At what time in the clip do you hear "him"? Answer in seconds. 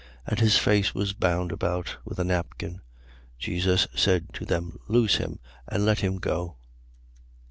5.17-5.37, 5.99-6.17